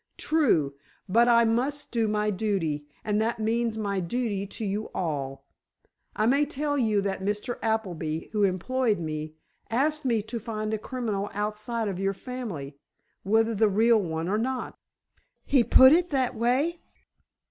True, 0.17 0.73
but 1.07 1.27
I 1.27 1.45
must 1.45 1.91
do 1.91 2.07
my 2.07 2.31
duty—and 2.31 3.21
that 3.21 3.37
means 3.39 3.77
my 3.77 3.99
duty 3.99 4.47
to 4.47 4.65
you 4.65 4.89
all. 4.95 5.45
I 6.15 6.25
may 6.25 6.43
tell 6.43 6.75
you 6.75 7.01
that 7.01 7.21
Mr. 7.21 7.59
Appleby, 7.61 8.29
who 8.31 8.41
employed 8.41 8.97
me, 8.97 9.35
asked 9.69 10.03
me 10.03 10.23
to 10.23 10.39
find 10.39 10.73
a 10.73 10.79
criminal 10.79 11.29
outside 11.35 11.87
of 11.87 11.99
your 11.99 12.15
family, 12.15 12.79
whether 13.21 13.53
the 13.53 13.69
real 13.69 14.01
one 14.01 14.27
or 14.27 14.39
not." 14.39 14.75
"He 15.45 15.63
put 15.63 15.91
it 15.91 16.09
that 16.09 16.33
way!" 16.33 16.81